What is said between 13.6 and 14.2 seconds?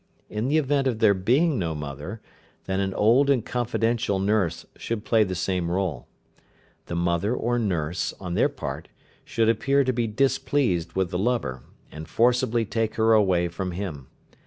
him.